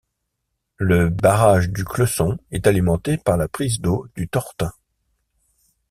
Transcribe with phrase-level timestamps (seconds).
[0.79, 4.73] Le barrage du Cleuson est alimenté par la prise d'eau du Tortin.